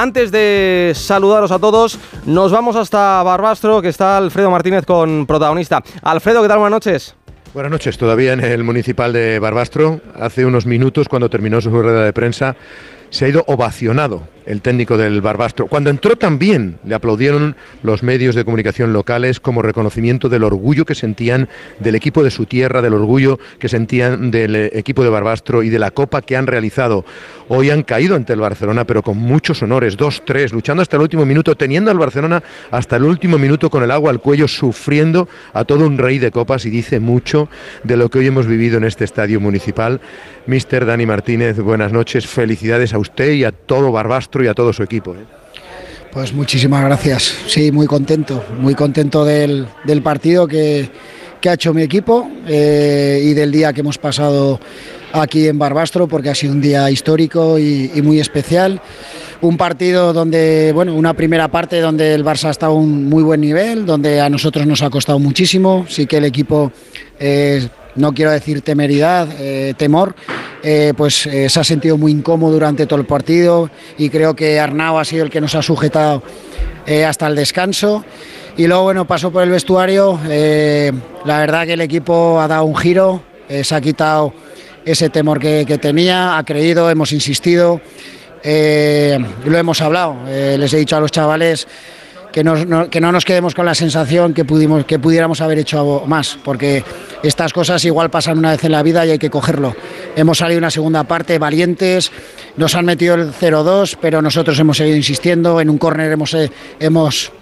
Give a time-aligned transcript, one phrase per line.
[0.00, 5.82] Antes de saludaros a todos, nos vamos hasta Barbastro, que está Alfredo Martínez con protagonista.
[6.00, 6.58] Alfredo, ¿qué tal?
[6.58, 7.14] Buenas noches.
[7.52, 10.00] Buenas noches, todavía en el municipal de Barbastro.
[10.18, 12.56] Hace unos minutos, cuando terminó su rueda de prensa,
[13.10, 15.68] se ha ido ovacionado el técnico del Barbastro.
[15.68, 17.54] Cuando entró también le aplaudieron
[17.84, 21.48] los medios de comunicación locales como reconocimiento del orgullo que sentían
[21.78, 25.68] del equipo de su tierra, del orgullo que sentían del eh, equipo de Barbastro y
[25.68, 27.04] de la copa que han realizado.
[27.46, 31.02] Hoy han caído ante el Barcelona, pero con muchos honores, dos, tres, luchando hasta el
[31.02, 32.42] último minuto, teniendo al Barcelona
[32.72, 36.32] hasta el último minuto con el agua al cuello, sufriendo a todo un rey de
[36.32, 37.48] copas y dice mucho
[37.84, 40.00] de lo que hoy hemos vivido en este estadio municipal.
[40.46, 44.72] Mister Dani Martínez, buenas noches, felicidades a usted y a todo Barbastro y a todo
[44.72, 45.14] su equipo.
[45.14, 45.24] ¿eh?
[46.12, 47.34] Pues muchísimas gracias.
[47.46, 49.68] Sí, muy contento, muy contento del,
[50.02, 50.90] partido que,
[51.48, 54.58] ha hecho mi equipo eh, y del día que hemos pasado
[55.12, 58.80] aquí en Barbastro, porque ha sido un día histórico y, muy especial.
[59.40, 63.22] Un partido donde, bueno, una primera parte donde el Barça ha estado a un muy
[63.22, 65.86] buen nivel, donde a nosotros nos ha costado muchísimo.
[65.88, 66.72] Sí que el equipo
[67.18, 70.14] eh, no quiero decir temeridad, eh, temor,
[70.62, 74.60] eh, pues eh, se ha sentido muy incómodo durante todo el partido y creo que
[74.60, 76.22] Arnau ha sido el que nos ha sujetado
[77.06, 78.04] hasta el descanso.
[78.56, 80.18] Y luego, bueno, pasó por el vestuario,
[81.24, 84.34] la verdad que el equipo ha dado un giro, se ha quitado
[84.84, 87.80] ese temor que, tenía, ha creído, hemos insistido,
[88.42, 91.68] lo hemos hablado, les he dicho a los chavales
[92.32, 96.38] que, que no nos quedemos con la sensación que, pudimos, que pudiéramos haber hecho más,
[96.44, 96.84] porque
[97.22, 99.74] estas cosas igual pasan una vez en la vida y hay que cogerlo.
[100.16, 102.12] Hemos salido una segunda parte valientes,
[102.56, 106.50] nos han metido el 0-2, pero nosotros hemos seguido insistiendo, en un córner hemos, eh,
[106.78, 107.32] hemos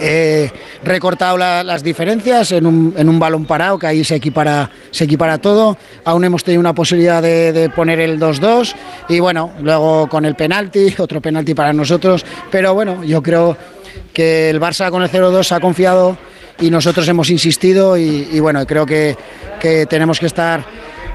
[0.00, 0.50] eh,
[0.82, 5.38] recortado las diferencias en un, en un, balón parado, que ahí se equipara, se equipara
[5.38, 5.76] todo.
[6.04, 8.74] Aún hemos tenido una posibilidad de, de poner el 2-2
[9.08, 12.24] y bueno, luego con el penalti, otro penalti para nosotros.
[12.50, 13.56] Pero bueno, yo creo
[14.12, 16.16] que el Barça con el 0-2 ha confiado
[16.60, 19.16] y nosotros hemos insistido y, bueno, creo que,
[19.60, 20.64] que tenemos que estar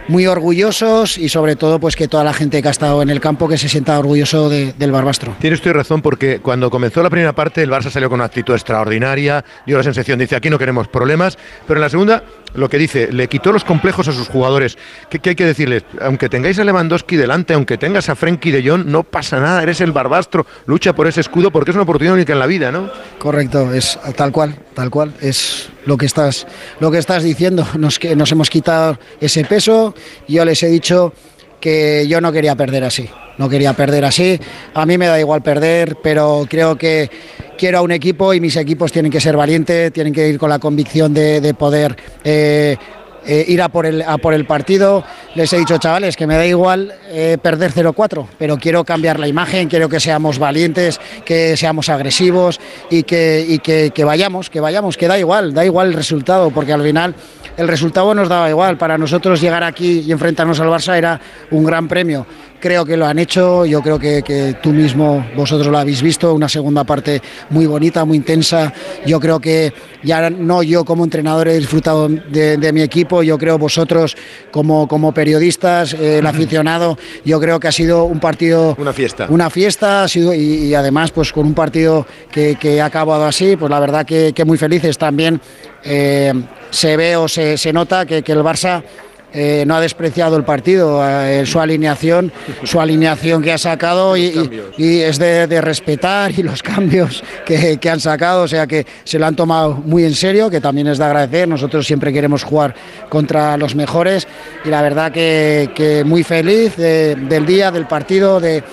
[0.10, 3.22] muy orgullosos y sobre todo pues que toda la gente que ha estado en el
[3.22, 5.36] campo que se sienta orgulloso del Barbastro.
[5.40, 8.54] Tiene usted razón porque cuando comenzó la primera parte el Barça salió con una actitud
[8.54, 11.38] extraordinaria, dio la sensación, dice aquí no queremos problemas,
[11.68, 14.78] pero en la segunda lo que dice, le quitó los complejos a sus jugadores.
[15.10, 15.84] ¿Qué, hay que decirles?
[16.02, 19.82] Aunque tengáis a Lewandowski delante, aunque tengas a Frenkie de Jong, no pasa nada, eres
[19.82, 22.90] el Barbastro, lucha por ese escudo porque es una oportunidad única en la vida, ¿no?
[23.20, 26.48] Correcto, es tal cual, tal cual, es lo que estás,
[26.80, 29.94] lo que estás diciendo, nos, nos hemos quitado ese peso,
[30.28, 31.14] yo les he dicho
[31.60, 34.40] que yo no quería perder así, no quería perder así.
[34.74, 37.10] A mí me da igual perder, pero creo que
[37.58, 40.50] quiero a un equipo y mis equipos tienen que ser valientes, tienen que ir con
[40.50, 42.78] la convicción de, poder eh,
[43.26, 45.04] eh, ir a por, el, a por el partido.
[45.36, 49.28] Les he dicho, chavales, que me da igual eh, perder 0-4, pero quiero cambiar la
[49.28, 52.60] imagen, quiero que seamos valientes, que seamos agresivos
[52.90, 56.52] y que, y que, que vayamos, que vayamos, que da igual, da igual el resultado,
[56.52, 57.16] porque al final
[57.58, 58.78] el resultado nos daba igual.
[58.78, 61.20] Para nosotros llegar aquí y enfrentarnos al Barça era
[61.52, 62.26] un gran premio.
[62.60, 66.50] Creo que lo han hecho, yo creo que, tú mismo, vosotros lo habéis visto, una
[66.50, 68.74] segunda parte muy bonita, muy intensa.
[69.06, 73.58] Yo creo que ya no yo como entrenador he disfrutado de, mi equipo, yo creo
[73.58, 74.18] vosotros
[74.52, 78.76] como, como periodistas, el aficionado, yo creo que ha sido un partido...
[78.78, 79.28] Una fiesta.
[79.30, 83.70] Una fiesta, ha sido, y, además pues con un partido que, ha acabado así, pues
[83.70, 85.40] la verdad que, muy felices también.
[85.84, 86.34] Eh,
[86.72, 88.84] se ve o se, se nota que, que el Barça
[89.32, 92.32] eh, no ha despreciado el partido, eh, su alineación,
[92.64, 94.32] su alineación que ha sacado y,
[94.78, 99.36] es de, respetar y los cambios que, han sacado, o sea que se lo han
[99.36, 101.48] tomado muy en serio, que también es de agradecer.
[101.48, 102.74] Nosotros siempre queremos jugar
[103.10, 104.28] contra los mejores
[104.66, 108.64] y la verdad que, muy feliz del día, del partido, de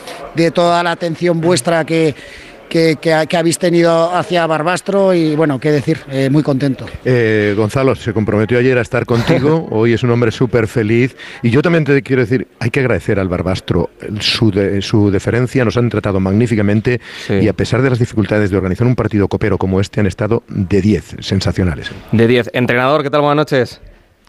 [0.54, 2.14] toda la atención vuestra que
[2.68, 6.86] que, habéis tenido hacia Barbastro y bueno, qué decir, eh, muy contento.
[7.04, 11.50] Eh, Gonzalo, se comprometió ayer a estar contigo, hoy es un hombre súper feliz y
[11.50, 13.90] yo también te quiero decir, hay que agradecer al Barbastro
[14.20, 18.86] su, su deferencia, nos han tratado magníficamente y a pesar de las dificultades de organizar
[18.86, 21.90] un partido copero como este han estado de 10, sensacionales.
[22.12, 22.50] De 10.
[22.52, 23.22] Entrenador, ¿qué tal?
[23.22, 23.80] Buenas noches.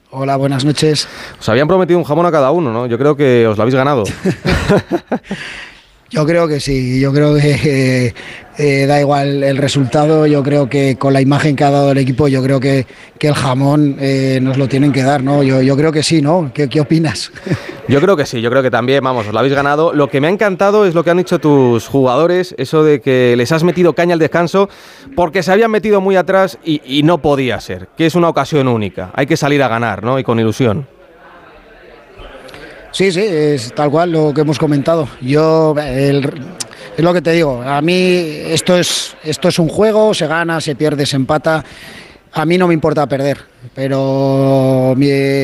[0.10, 1.06] Hola, buenas noches.
[1.38, 2.86] Os habían prometido un jamón a cada uno, ¿no?
[2.86, 4.06] Yo creo que os lo habéis ganado.
[6.09, 8.13] Yo creo que sí, yo creo que
[8.57, 11.98] eh, da igual el resultado, yo creo que con la imagen que ha dado el
[11.98, 12.86] equipo, yo creo que,
[13.19, 15.44] el jamón eh, nos lo tienen que dar, ¿no?
[15.44, 16.50] Yo, yo creo que sí, ¿no?
[16.54, 17.31] ¿Qué, ¿Qué, opinas?
[17.89, 19.94] Yo creo que sí, yo creo que también, vamos, os lo habéis ganado.
[19.94, 23.33] Lo que me ha encantado es lo que han dicho tus jugadores, eso de que
[23.38, 24.68] les has metido caña al descanso
[25.15, 28.68] porque se habían metido muy atrás y, y no podía ser, que es una ocasión
[28.68, 30.19] única, hay que salir a ganar, ¿no?
[30.19, 30.86] Y con ilusión.
[32.97, 35.07] Sí, sí, es tal cual lo que hemos comentado.
[35.21, 36.23] Yo, es
[36.97, 37.61] lo que te digo.
[37.61, 41.63] A mí esto es, esto es un juego, se gana, se pierde, se empata.
[42.33, 43.38] A mí no me importa perder,
[43.75, 44.95] pero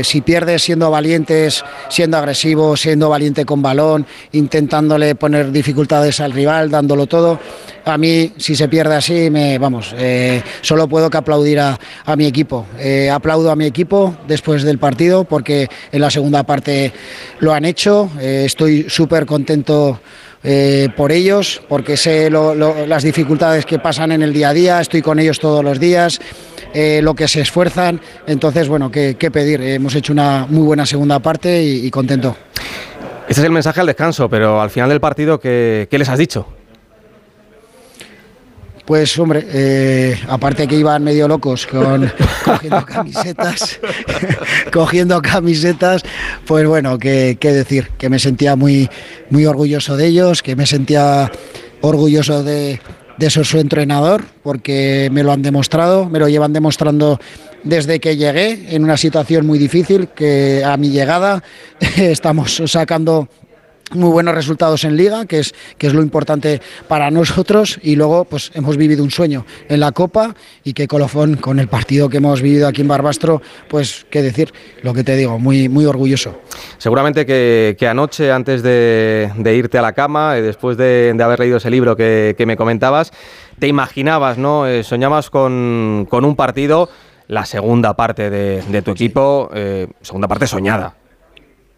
[0.03, 6.71] si pierdes siendo valientes, siendo agresivo, siendo valiente con balón, intentándole poner dificultades al rival,
[6.71, 7.39] dándolo todo,
[7.85, 11.77] a mí si se pierde así, me, vamos, eh, solo puedo que aplaudir a,
[12.15, 12.65] mi equipo.
[12.79, 16.93] Eh, aplaudo a mi equipo después del partido porque en la segunda parte
[17.39, 18.09] lo han hecho.
[18.19, 19.99] Eh, estoy súper contento
[20.97, 25.17] por ellos, porque sé las dificultades que pasan en el día a día, estoy con
[25.17, 26.19] ellos todos los días,
[27.01, 28.01] lo que se esfuerzan.
[28.27, 29.61] Entonces, bueno, ¿qué, pedir?
[29.61, 32.35] Hemos hecho una muy buena segunda parte y, contento.
[33.29, 36.45] Ese es el mensaje al descanso, pero al final del partido, qué les has dicho?
[38.85, 42.11] Pues hombre, eh, aparte que iban medio locos con
[42.45, 43.79] cogiendo camisetas,
[44.73, 46.03] cogiendo camisetas,
[46.45, 48.89] pues bueno, qué, decir, que me sentía muy,
[49.29, 51.31] muy orgulloso de ellos, que me sentía
[51.79, 52.81] orgulloso de,
[53.17, 57.21] de ser su entrenador, porque me lo han demostrado, me lo llevan demostrando
[57.63, 61.41] desde que llegué en una situación muy difícil, que a mi llegada
[61.97, 63.29] estamos sacando
[63.91, 68.25] muy buenos resultados en liga, que es, que es lo importante para nosotros, y luego
[68.25, 72.17] pues hemos vivido un sueño en la Copa y que colofón con el partido que
[72.17, 76.39] hemos vivido aquí en Barbastro, pues qué decir, lo que te digo, muy, muy orgulloso.
[76.77, 81.69] Seguramente que, anoche, antes de, irte a la cama, y después de, haber leído ese
[81.69, 83.11] libro que, me comentabas,
[83.59, 84.67] te imaginabas, ¿no?
[84.67, 86.89] Eh, soñabas con, un partido,
[87.27, 90.95] la segunda parte de, tu equipo, eh, segunda parte soñada.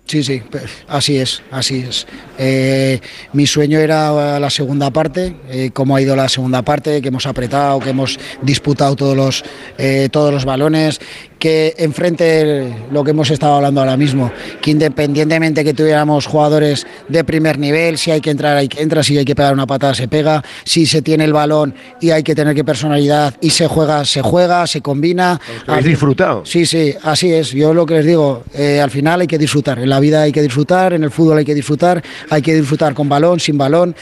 [0.08, 0.44] Sí, sí,
[0.88, 2.06] así es, así es.
[2.38, 3.02] Eh,
[3.34, 7.26] mi sueño era la segunda parte, eh, cómo ha ido la segunda parte, que hemos
[7.26, 9.44] apretado, que hemos disputado todos los,
[9.80, 11.00] eh, todos los balones,
[11.40, 17.24] que enfrente lo que hemos estado hablando ahora mismo, que independientemente que tuviéramos jugadores de
[17.24, 19.94] primer nivel, si hay que entrar, hay que entrar, si hay que pegar una patada,
[19.94, 23.68] se pega, si se tiene el balón y hay que tener que personalidad y se
[23.68, 25.40] juega, se juega, se combina.
[25.68, 26.46] ¿Habéis disfrutado?
[26.46, 27.52] Sí, sí, así es.
[27.52, 30.32] Yo lo que les digo, eh, al final hay que disfrutar, en la vida hay
[30.32, 33.96] que disfrutar, en el fútbol hay que disfrutar, hay que disfrutar con balón, sin balón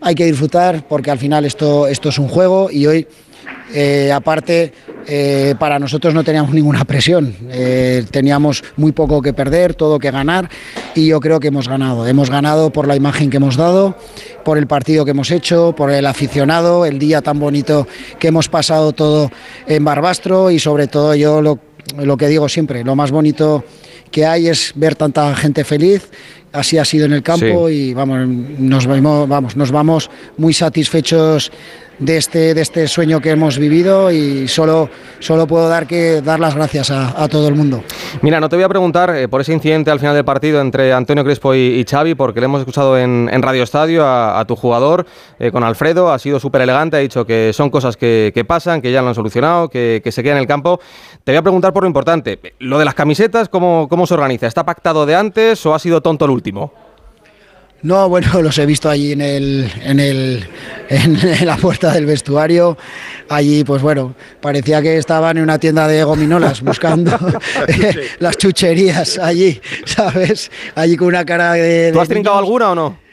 [0.00, 3.08] hay que disfrutar porque al final esto, esto es un juego y hoy
[3.74, 4.72] eh, aparte,
[5.06, 10.10] eh, para nosotros no teníamos ninguna presión, eh, teníamos muy poco que perder, todo que
[10.10, 10.50] ganar
[10.94, 12.06] y yo creo que hemos ganado.
[12.06, 13.96] Hemos ganado por la imagen que hemos dado,
[14.44, 17.86] por el partido que hemos hecho, por el aficionado, el día tan bonito
[18.18, 19.30] que hemos pasado todo
[19.66, 21.60] en Barbastro y sobre todo yo lo,
[21.96, 23.64] lo que digo siempre, lo más bonito
[24.10, 26.08] que hay es ver tanta gente feliz.
[26.52, 31.52] Así ha sido en el campo y vamos nos vamos nos vamos muy satisfechos
[31.98, 34.88] de este, de este sueño que hemos vivido y solo,
[35.18, 37.82] solo puedo dar, que, dar las gracias a, todo el mundo.
[38.22, 40.92] Mira, no te voy a preguntar eh, por ese incidente al final del partido entre
[40.92, 45.06] Antonio Crespo y, Xavi, porque le hemos escuchado en, Radio Estadio a, tu jugador,
[45.38, 48.92] eh, con Alfredo, ha sido súper elegante, ha dicho que son cosas que, pasan, que
[48.92, 50.80] ya lo han solucionado, que, se queda en el campo.
[51.24, 54.46] Te voy a preguntar por lo importante, lo de las camisetas, ¿cómo, cómo se organiza?
[54.46, 56.72] ¿Está pactado de antes o ha sido tonto el último?
[57.82, 60.46] No, bueno, los he visto allí en, el, en, el,
[60.88, 62.76] en, la puerta del vestuario.
[63.28, 67.16] Allí, pues bueno, parecía que estaban en una tienda de gominolas buscando
[68.18, 70.50] las chucherías allí, ¿sabes?
[70.74, 71.92] Allí con una cara de...
[71.92, 73.05] ¿Tú has trincado alguna o no?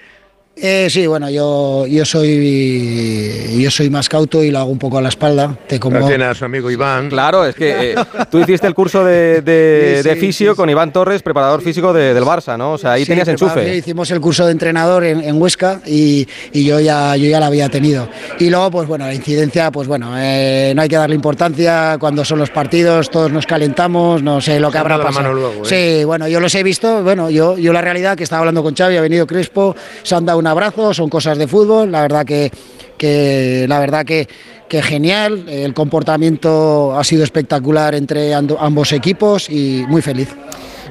[0.56, 5.00] Eh, sí, bueno, yo, yo soy yo soy más cauto y lo hago un poco
[5.00, 5.58] a la espalda.
[5.68, 6.06] Te como...
[6.08, 7.10] Tiene a su amigo Iván.
[7.10, 7.96] Claro, es que eh,
[8.30, 12.74] tú hiciste el curso de, de, fisio con Iván Torres, preparador físico del Barça, ¿no?
[12.74, 13.78] O sea, ahí tenías enchufe.
[13.78, 17.68] Hicimos el curso de entrenador en, Huesca y, y, yo ya yo ya la había
[17.70, 18.08] tenido.
[18.40, 22.24] Y luego, pues bueno, la incidencia, pues bueno, eh, no hay que darle importancia cuando
[22.24, 25.34] son los partidos, todos nos calentamos, no sé lo que habrá pasado.
[25.34, 28.62] Luego, sí, bueno, yo los he visto, bueno, yo, yo la realidad que estaba hablando
[28.62, 32.02] con Xavi, ha venido Crespo, se han dado un abrazo, son cosas de fútbol, la
[32.02, 32.52] verdad que,
[32.98, 34.28] que la verdad que,
[34.68, 40.36] que genial, el comportamiento ha sido espectacular entre ambos equipos y muy feliz.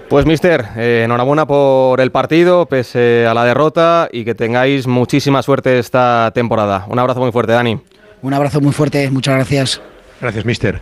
[0.09, 5.43] Pues mister, eh, enhorabuena por el partido, pese a la derrota y que tengáis muchísima
[5.43, 6.87] suerte esta temporada.
[6.89, 7.79] Un abrazo muy fuerte, Dani.
[8.23, 9.83] Un abrazo muy fuerte, muchas gracias.
[10.19, 10.81] Gracias, mister.